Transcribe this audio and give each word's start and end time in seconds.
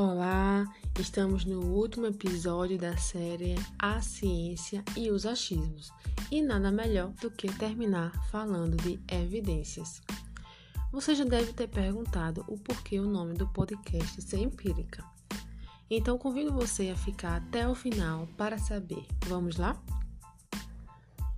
Olá, 0.00 0.64
estamos 0.96 1.44
no 1.44 1.58
último 1.74 2.06
episódio 2.06 2.78
da 2.78 2.96
série 2.96 3.56
A 3.76 4.00
Ciência 4.00 4.84
e 4.96 5.10
os 5.10 5.26
Achismos, 5.26 5.90
e 6.30 6.40
nada 6.40 6.70
melhor 6.70 7.10
do 7.20 7.28
que 7.28 7.52
terminar 7.54 8.12
falando 8.30 8.76
de 8.76 9.00
evidências. 9.12 10.00
Você 10.92 11.16
já 11.16 11.24
deve 11.24 11.52
ter 11.52 11.66
perguntado 11.66 12.44
o 12.46 12.56
porquê 12.56 13.00
o 13.00 13.08
nome 13.08 13.34
do 13.34 13.48
podcast 13.48 14.22
ser 14.22 14.38
empírica. 14.38 15.04
Então 15.90 16.16
convido 16.16 16.52
você 16.52 16.90
a 16.90 16.96
ficar 16.96 17.38
até 17.38 17.68
o 17.68 17.74
final 17.74 18.28
para 18.36 18.56
saber. 18.56 19.04
Vamos 19.26 19.56
lá? 19.56 19.76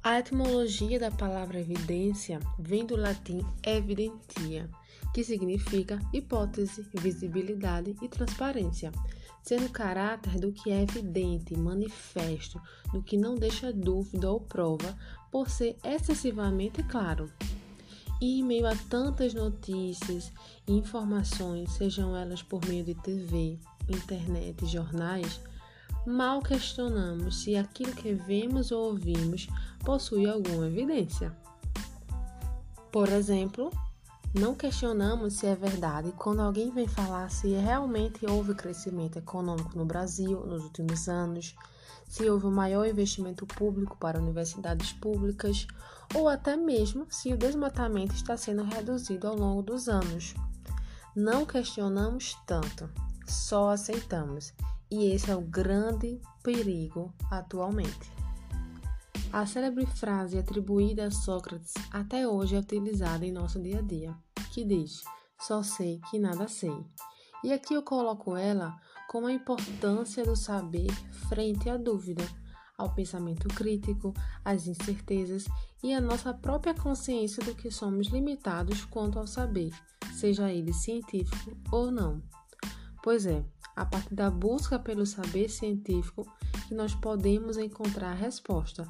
A 0.02 0.18
etimologia 0.18 1.00
da 1.00 1.11
palavra 1.11 1.61
evidência 1.61 2.38
vem 2.58 2.84
do 2.84 2.95
latim 2.95 3.41
evidentia 3.62 4.69
que 5.12 5.24
significa 5.24 5.98
hipótese, 6.12 6.87
visibilidade 6.95 7.96
e 8.00 8.09
transparência, 8.09 8.92
sendo 9.42 9.66
o 9.66 9.70
caráter 9.70 10.38
do 10.38 10.52
que 10.52 10.70
é 10.70 10.83
evidente, 10.83 11.56
manifesto, 11.56 12.60
do 12.92 13.02
que 13.02 13.16
não 13.16 13.34
deixa 13.34 13.73
dúvida 13.73 14.30
ou 14.30 14.41
prova, 14.41 14.96
por 15.30 15.48
ser 15.48 15.77
excessivamente 15.84 16.83
claro. 16.84 17.30
E 18.20 18.41
em 18.41 18.45
meio 18.45 18.66
a 18.66 18.77
tantas 18.88 19.33
notícias 19.33 20.30
e 20.66 20.73
informações, 20.73 21.72
sejam 21.72 22.14
elas 22.14 22.42
por 22.42 22.64
meio 22.66 22.84
de 22.84 22.95
TV, 22.95 23.58
internet 23.88 24.62
e 24.62 24.69
jornais, 24.69 25.41
mal 26.06 26.42
questionamos 26.42 27.42
se 27.42 27.56
aquilo 27.56 27.92
que 27.92 28.12
vemos 28.12 28.70
ou 28.70 28.91
ouvimos 28.91 29.48
possui 29.84 30.28
alguma 30.28 30.66
evidência. 30.66 31.34
Por 32.92 33.08
exemplo, 33.08 33.70
não 34.33 34.55
questionamos 34.55 35.34
se 35.34 35.47
é 35.47 35.56
verdade 35.56 36.12
quando 36.17 36.41
alguém 36.41 36.70
vem 36.70 36.86
falar 36.86 37.28
se 37.31 37.48
realmente 37.48 38.25
houve 38.27 38.55
crescimento 38.55 39.19
econômico 39.19 39.77
no 39.77 39.84
Brasil 39.84 40.47
nos 40.47 40.62
últimos 40.62 41.09
anos, 41.09 41.56
se 42.09 42.28
houve 42.28 42.47
um 42.47 42.50
maior 42.50 42.87
investimento 42.87 43.45
público 43.47 43.97
para 43.97 44.20
universidades 44.20 44.92
públicas 44.92 45.67
ou 46.14 46.28
até 46.28 46.56
mesmo 46.56 47.06
se 47.11 47.33
o 47.33 47.37
desmatamento 47.37 48.14
está 48.14 48.37
sendo 48.37 48.62
reduzido 48.62 49.27
ao 49.27 49.37
longo 49.37 49.62
dos 49.62 49.89
anos. 49.89 50.34
Não 51.15 51.44
questionamos 51.44 52.37
tanto, 52.47 52.89
só 53.27 53.70
aceitamos, 53.70 54.53
e 54.91 55.12
esse 55.12 55.31
é 55.31 55.37
o 55.37 55.41
grande 55.41 56.20
perigo 56.42 57.12
atualmente. 57.31 58.19
A 59.33 59.47
célebre 59.47 59.86
frase 59.86 60.36
atribuída 60.36 61.06
a 61.06 61.11
Sócrates 61.12 61.73
até 61.92 62.27
hoje 62.27 62.56
é 62.56 62.59
utilizada 62.59 63.25
em 63.25 63.31
nosso 63.31 63.62
dia 63.62 63.78
a 63.78 63.83
dia, 63.83 64.12
que 64.53 64.64
diz: 64.64 65.05
Só 65.39 65.62
sei 65.62 66.00
que 66.11 66.19
nada 66.19 66.48
sei. 66.48 66.84
E 67.45 67.53
aqui 67.53 67.75
eu 67.75 67.83
coloco 67.84 68.37
ela 68.37 68.77
com 69.09 69.25
a 69.27 69.33
importância 69.33 70.25
do 70.25 70.34
saber 70.34 70.92
frente 71.28 71.70
à 71.70 71.77
dúvida, 71.77 72.25
ao 72.77 72.92
pensamento 72.92 73.47
crítico, 73.47 74.12
às 74.45 74.67
incertezas 74.67 75.44
e 75.81 75.94
à 75.94 76.00
nossa 76.00 76.34
própria 76.34 76.75
consciência 76.75 77.42
do 77.44 77.55
que 77.55 77.70
somos 77.70 78.09
limitados 78.09 78.84
quanto 78.84 79.17
ao 79.17 79.28
saber, 79.28 79.70
seja 80.12 80.53
ele 80.53 80.72
científico 80.72 81.56
ou 81.70 81.92
não. 81.92 82.20
Pois 83.00 83.27
é, 83.27 83.44
a 83.77 83.87
partir 83.87 84.17
da 84.17 84.28
busca 84.28 84.77
pelo 84.77 85.06
saber 85.06 85.48
científico 85.48 86.27
que 86.67 86.75
nós 86.75 86.97
podemos 86.97 87.56
encontrar 87.56 88.11
a 88.11 88.15
resposta 88.15 88.84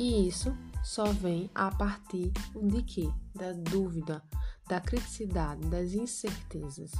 e 0.00 0.26
isso 0.26 0.56
só 0.82 1.04
vem 1.04 1.50
a 1.54 1.70
partir 1.70 2.32
de 2.56 2.82
quê? 2.82 3.10
Da 3.34 3.52
dúvida, 3.52 4.22
da 4.66 4.80
criticidade, 4.80 5.60
das 5.66 5.92
incertezas. 5.92 6.90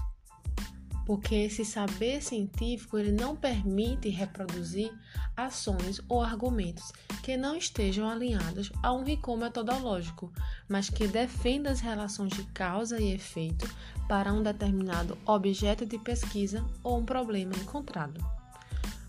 Porque 1.06 1.34
esse 1.34 1.64
saber 1.64 2.22
científico 2.22 2.98
ele 2.98 3.10
não 3.10 3.34
permite 3.34 4.10
reproduzir 4.10 4.92
ações 5.34 5.98
ou 6.10 6.22
argumentos 6.22 6.92
que 7.22 7.38
não 7.38 7.56
estejam 7.56 8.06
alinhados 8.06 8.70
a 8.82 8.92
um 8.92 9.02
rigor 9.02 9.38
metodológico, 9.38 10.30
mas 10.69 10.91
que 10.91 11.08
defenda 11.08 11.70
as 11.70 11.80
relações 11.80 12.34
de 12.34 12.44
causa 12.52 13.00
e 13.00 13.14
efeito 13.14 13.66
para 14.06 14.30
um 14.30 14.42
determinado 14.42 15.16
objeto 15.25 15.86
de 15.86 15.98
pesquisa 15.98 16.62
ou 16.84 16.98
um 16.98 17.04
problema 17.06 17.54
encontrado. 17.56 18.22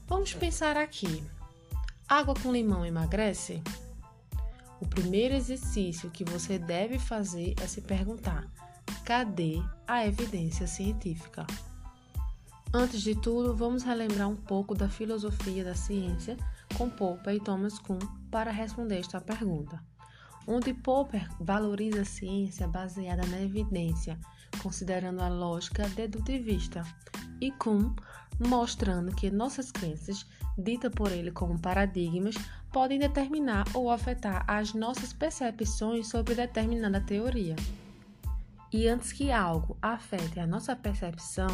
Vamos 0.08 0.34
pensar 0.34 0.78
aqui. 0.78 1.22
Água 2.08 2.34
com 2.42 2.52
limão 2.52 2.86
emagrece? 2.86 3.62
O 4.82 4.88
primeiro 4.88 5.36
exercício 5.36 6.10
que 6.10 6.26
você 6.26 6.58
deve 6.58 6.98
fazer 6.98 7.54
é 7.62 7.68
se 7.68 7.82
perguntar: 7.82 8.52
cadê 9.06 9.62
a 9.88 10.06
evidência 10.06 10.66
científica? 10.66 11.46
Antes 12.74 13.02
de 13.02 13.14
tudo, 13.14 13.56
vamos 13.56 13.84
relembrar 13.84 14.28
um 14.28 14.36
pouco 14.36 14.74
da 14.74 14.90
filosofia 14.90 15.64
da 15.64 15.76
ciência 15.76 16.36
com 16.78 16.90
Popper 16.90 17.36
e 17.36 17.40
Thomas 17.40 17.78
Kuhn 17.78 18.00
para 18.32 18.50
responder 18.50 19.00
esta 19.00 19.22
pergunta. 19.22 19.80
Onde 20.48 20.74
Popper 20.74 21.30
valoriza 21.40 22.02
a 22.02 22.06
ciência 22.06 22.68
baseada 22.68 23.28
na 23.28 23.42
evidência, 23.42 24.18
considerando 24.64 25.22
a 25.22 25.28
lógica 25.28 25.88
dedutivista, 25.90 26.82
e 27.40 27.52
Kuhn 27.52 27.94
mostrando 28.48 29.16
que 29.16 29.30
nossas 29.30 29.72
crenças, 29.72 30.26
ditas 30.58 30.92
por 30.92 31.12
ele 31.12 31.32
como 31.32 31.60
paradigmas, 31.60 32.36
podem 32.72 32.98
determinar 32.98 33.66
ou 33.74 33.92
afetar 33.92 34.44
as 34.48 34.74
nossas 34.74 35.14
percepções 35.14 36.08
sobre 36.08 36.34
determinada 36.34 37.00
teoria. 37.00 37.56
E 38.74 38.88
antes 38.88 39.12
que 39.12 39.32
algo 39.32 39.78
afete 39.82 40.40
a 40.40 40.48
nossa 40.48 40.74
percepção, 40.76 41.50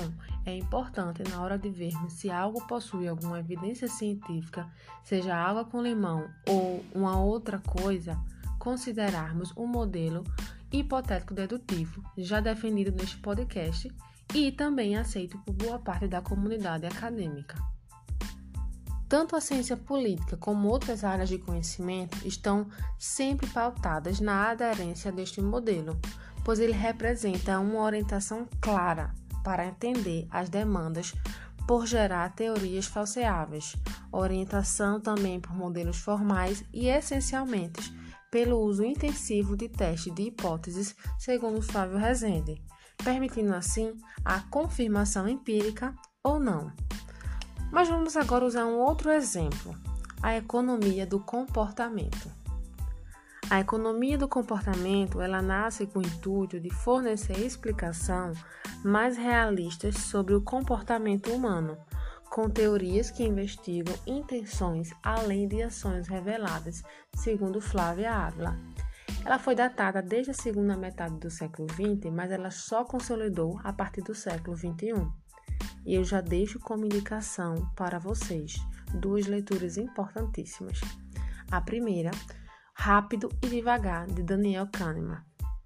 é 0.46 0.56
importante 0.56 1.24
na 1.30 1.42
hora 1.42 1.58
de 1.58 1.68
vermos 1.68 2.14
se 2.14 2.30
algo 2.30 2.66
possui 2.68 3.08
alguma 3.08 3.40
evidência 3.40 3.88
científica, 3.88 4.72
seja 5.04 5.36
água 5.36 5.66
com 5.66 5.81
limão 5.81 6.30
ou 6.48 6.86
uma 6.94 7.19
outra 7.19 7.58
coisa, 7.59 8.16
considerarmos 8.59 9.52
um 9.58 9.66
modelo 9.66 10.24
hipotético 10.72 11.34
dedutivo 11.34 12.04
já 12.18 12.40
definido 12.40 12.92
neste 12.92 13.18
podcast 13.18 13.92
e 14.33 14.51
também 14.51 14.97
aceito 14.97 15.38
por 15.39 15.53
boa 15.53 15.79
parte 15.79 16.07
da 16.07 16.21
comunidade 16.21 16.85
acadêmica. 16.85 17.57
Tanto 19.09 19.35
a 19.35 19.41
ciência 19.41 19.77
política 19.77 20.35
como 20.35 20.67
outras 20.67 21.03
áreas 21.03 21.29
de 21.29 21.38
conhecimento 21.38 22.27
estão 22.27 22.67
sempre 22.99 23.47
pautadas 23.47 24.19
na 24.19 24.49
aderência 24.49 25.11
deste 25.11 25.41
modelo, 25.41 25.97
pois 26.43 26.59
ele 26.59 26.73
representa 26.73 27.59
uma 27.59 27.81
orientação 27.81 28.47
clara 28.59 29.13
para 29.43 29.65
entender 29.65 30.27
as 30.29 30.49
demandas 30.49 31.13
por 31.65 31.85
gerar 31.85 32.33
teorias 32.33 32.85
falseáveis, 32.85 33.75
orientação 34.11 34.99
também 34.99 35.39
por 35.39 35.53
modelos 35.53 35.97
formais 35.97 36.63
e, 36.73 36.88
essencialmente, 36.88 37.94
pelo 38.29 38.59
uso 38.59 38.83
intensivo 38.83 39.55
de 39.55 39.69
testes 39.69 40.13
de 40.13 40.23
hipóteses, 40.23 40.95
segundo 41.17 41.61
Flávio 41.61 41.97
Rezende, 41.97 42.61
permitindo 43.03 43.53
assim 43.53 43.97
a 44.24 44.40
confirmação 44.41 45.28
empírica 45.28 45.96
ou 46.24 46.40
não. 46.40 46.72
Mas 47.72 47.88
vamos 47.88 48.16
agora 48.18 48.46
usar 48.46 48.66
um 48.66 48.80
outro 48.80 49.12
exemplo: 49.12 49.75
a 50.22 50.35
economia 50.35 51.06
do 51.06 51.19
comportamento. 51.19 52.30
A 53.50 53.62
economia 53.62 54.18
do 54.18 54.28
comportamento, 54.28 55.22
ela 55.22 55.41
nasce 55.41 55.88
com 55.88 56.00
o 56.00 56.02
intuito 56.02 56.59
de 56.59 56.69
fornecer 56.69 57.40
explicação 57.40 58.34
mais 58.84 59.16
realistas 59.16 59.96
sobre 59.96 60.34
o 60.34 60.41
comportamento 60.41 61.31
humano, 61.31 61.78
com 62.30 62.50
teorias 62.50 63.09
que 63.09 63.24
investigam 63.24 63.96
intenções 64.06 64.91
além 65.02 65.47
de 65.47 65.63
ações 65.63 66.09
reveladas, 66.09 66.84
segundo 67.16 67.62
Flávia 67.62 68.13
Ávila. 68.13 68.59
Ela 69.27 69.38
foi 69.38 69.55
datada 69.55 70.01
desde 70.01 70.31
a 70.31 70.33
segunda 70.33 70.77
metade 70.77 71.15
do 71.15 71.29
século 71.29 71.68
XX, 71.69 72.09
mas 72.13 72.31
ela 72.31 72.50
só 72.50 72.85
consolidou 72.85 73.59
a 73.62 73.74
partir 73.74 74.01
do 74.01 74.15
século 74.15 74.56
XXI. 74.56 75.06
E 75.85 75.95
eu 75.95 76.06
já 76.06 76.21
deixo 76.21 76.57
como 76.62 76.85
indicação 76.85 77.69
para 77.75 78.00
vocês 78.00 78.56
duas 78.94 79.27
leituras 79.27 79.75
importantíssimas. 79.75 80.79
A 81.51 81.59
primeira, 81.59 82.09
Rápido 82.74 83.27
e 83.44 83.50
Devagar, 83.50 84.07
de 84.07 84.24
Daniel 84.24 84.65
Kahneman. 84.71 85.21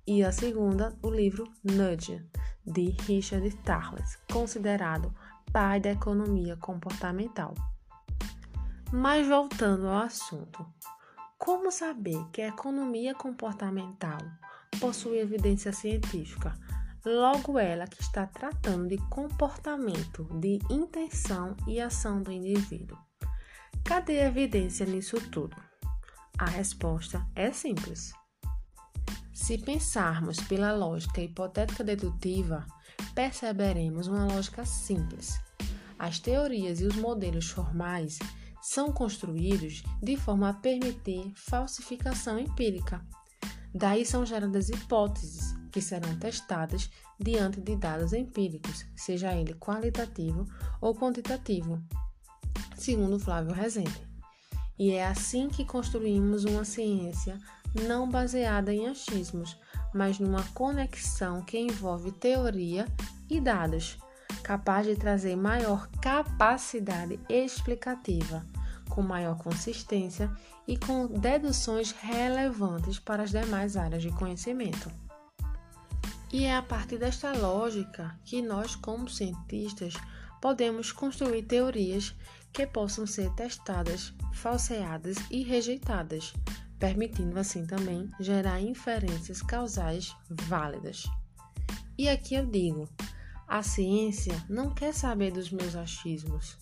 E 0.08 0.24
a 0.24 0.32
segunda, 0.32 0.98
o 1.04 1.12
livro 1.12 1.44
Nudge, 1.64 2.20
de 2.66 2.90
Richard 3.06 3.48
Tarles, 3.58 4.18
considerado 4.34 5.14
pai 5.54 5.80
da 5.80 5.92
economia 5.92 6.58
comportamental. 6.58 7.54
Mas 8.92 9.28
voltando 9.28 9.88
ao 9.88 10.00
assunto, 10.00 10.66
como 11.42 11.72
saber 11.72 12.24
que 12.32 12.40
a 12.44 12.50
economia 12.50 13.16
comportamental 13.16 14.20
possui 14.80 15.18
evidência 15.18 15.74
científica? 15.74 16.54
Logo, 17.04 17.58
ela 17.58 17.88
que 17.88 18.00
está 18.00 18.28
tratando 18.28 18.90
de 18.90 19.00
comportamento, 19.10 20.26
de 20.40 20.60
intenção 20.70 21.58
e 21.68 21.82
ação 21.82 22.22
do 22.22 22.32
indivíduo. 22.32 22.96
Cadê 23.84 24.20
a 24.20 24.28
evidência 24.28 24.86
nisso 24.86 25.20
tudo? 25.32 25.58
A 26.38 26.46
resposta 26.46 27.26
é 27.36 27.52
simples. 27.52 28.14
Se 29.34 29.58
pensarmos 29.58 30.40
pela 30.42 30.72
lógica 30.72 31.22
hipotética 31.22 31.84
dedutiva, 31.84 32.68
perceberemos 33.16 34.06
uma 34.06 34.28
lógica 34.28 34.64
simples. 34.64 35.42
As 35.98 36.20
teorias 36.20 36.82
e 36.82 36.86
os 36.86 36.96
modelos 36.98 37.50
formais 37.50 38.20
são 38.62 38.92
construídos 38.92 39.84
de 40.02 40.16
forma 40.16 40.50
a 40.50 40.54
permitir 40.54 41.34
falsificação 41.36 42.40
empírica. 42.40 43.06
Daí 43.74 44.06
são 44.06 44.26
geradas 44.26 44.70
hipóteses 44.70 45.56
que 45.72 45.82
serão 45.82 46.18
testadas 46.18 46.90
diante 47.20 47.62
de 47.62 47.76
dados 47.76 48.14
empíricos, 48.14 48.86
seja 48.96 49.34
ele 49.34 49.54
qualitativo 49.56 50.46
ou 50.82 50.94
quantitativo, 50.94 51.82
segundo 52.76 53.20
Flávio 53.20 53.54
Rezende. 53.54 54.10
E 54.78 54.92
é 54.92 55.06
assim 55.06 55.48
que 55.48 55.64
construímos 55.64 56.44
uma 56.44 56.66
ciência 56.66 57.38
não 57.88 58.10
baseada 58.10 58.74
em 58.74 58.88
achismos, 58.88 59.58
mas 59.94 60.20
numa 60.20 60.44
conexão 60.54 61.42
que 61.42 61.58
envolve 61.58 62.12
teoria 62.12 62.86
e 63.30 63.40
dados, 63.40 63.98
capaz 64.42 64.86
de 64.86 64.96
trazer 64.96 65.36
maior 65.36 65.88
capacidade 66.02 67.20
explicativa, 67.30 68.46
com 68.90 69.02
maior 69.02 69.38
consistência 69.38 70.32
e 70.68 70.78
com 70.78 71.08
deduções 71.08 71.92
relevantes 71.92 73.00
para 73.00 73.24
as 73.24 73.32
demais 73.32 73.78
áreas 73.78 74.04
de 74.04 74.12
conhecimento. 74.12 74.92
E 76.32 76.46
é 76.46 76.56
a 76.56 76.62
partir 76.62 76.98
desta 76.98 77.34
lógica 77.34 78.18
que 78.24 78.42
nós, 78.42 78.76
como 78.76 79.10
cientistas, 79.10 79.94
podemos 80.42 80.92
construir 80.92 81.44
teorias 81.44 82.16
que 82.54 82.66
possam 82.66 83.06
ser 83.06 83.30
testadas, 83.34 84.14
falseadas 84.34 85.18
e 85.30 85.44
rejeitadas, 85.44 86.34
permitindo 86.80 87.38
assim 87.38 87.66
também 87.66 88.10
gerar 88.20 88.62
inferências 88.62 89.42
causais 89.42 90.16
válidas. 90.30 91.04
E 91.98 92.10
aqui 92.10 92.36
eu 92.36 92.46
digo: 92.46 92.90
a 93.52 93.62
ciência 93.62 94.42
não 94.48 94.74
quer 94.74 94.94
saber 94.94 95.34
dos 95.34 95.52
meus 95.52 95.76
achismos. 95.76 96.58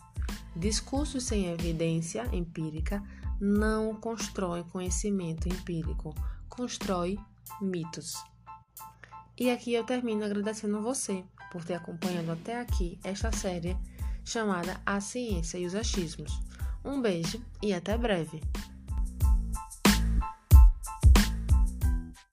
Discursos 0.55 1.23
sem 1.23 1.45
evidência 1.45 2.27
empírica 2.33 3.03
não 3.39 3.93
constroem 3.93 4.63
conhecimento 4.63 5.47
empírico, 5.47 6.15
constrói 6.49 7.19
mitos. 7.61 8.15
E 9.39 9.51
aqui 9.51 9.71
eu 9.71 9.83
termino 9.83 10.25
agradecendo 10.25 10.81
você 10.81 11.23
por 11.51 11.63
ter 11.63 11.75
acompanhado 11.75 12.31
até 12.31 12.59
aqui 12.59 12.99
esta 13.03 13.31
série 13.31 13.77
chamada 14.25 14.81
A 14.83 14.99
Ciência 14.99 15.59
e 15.59 15.67
os 15.67 15.75
Achismos. 15.75 16.41
Um 16.83 16.99
beijo 16.99 17.39
e 17.61 17.71
até 17.71 17.95
breve! 17.95 18.41